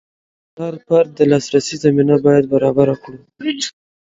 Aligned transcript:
د 0.55 0.57
هر 0.65 0.75
فرد 0.85 1.09
د 1.17 1.19
لاسرسي 1.31 1.75
زمینه 1.83 2.15
باید 2.25 2.45
برابره 2.53 2.95
کړو. 3.03 3.19